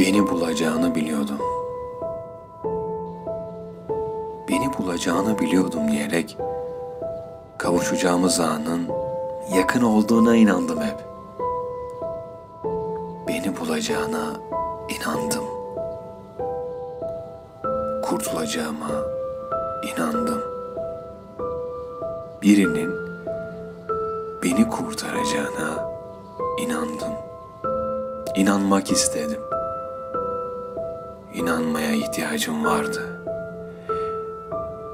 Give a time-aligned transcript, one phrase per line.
[0.00, 1.38] Beni bulacağını biliyordum.
[4.48, 6.36] Beni bulacağını biliyordum diyerek
[7.58, 8.88] kavuşacağımız anın
[9.54, 10.96] yakın olduğuna inandım hep.
[13.28, 14.24] Beni bulacağına
[15.00, 15.44] inandım.
[18.02, 18.90] Kurtulacağıma
[19.94, 20.42] inandım.
[22.42, 22.94] Birinin
[24.42, 25.90] beni kurtaracağına
[26.58, 27.12] inandım.
[28.36, 29.40] İnanmak istedim.
[31.34, 33.22] İnanmaya ihtiyacım vardı.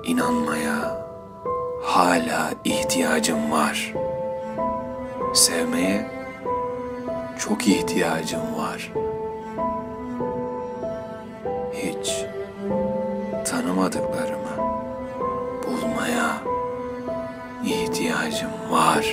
[0.04, 1.06] İnanmaya
[1.82, 3.94] hala ihtiyacım var.
[5.34, 6.10] Sevmeye
[7.38, 8.92] çok ihtiyacım var.
[11.72, 12.24] Hiç
[13.44, 14.56] tanımadıklarımı
[15.66, 16.42] bulmaya
[17.64, 19.06] ihtiyacım var.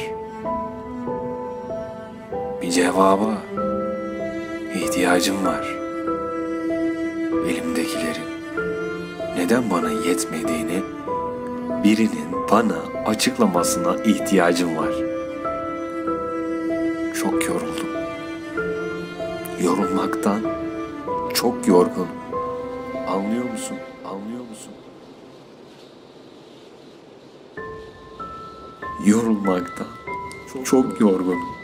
[2.62, 3.38] Bir cevaba
[4.76, 5.73] ihtiyacım var.
[7.34, 8.28] Elimdekilerin
[9.38, 10.84] neden bana yetmediğini
[11.84, 14.94] birinin bana açıklamasına ihtiyacım var.
[17.22, 17.88] Çok yoruldum.
[19.64, 20.42] Yorulmaktan
[21.34, 22.08] çok yorgunum.
[23.08, 23.78] Anlıyor musun?
[24.06, 24.74] Anlıyor musun?
[29.06, 29.88] Yorulmaktan
[30.66, 31.63] çok yorgunum.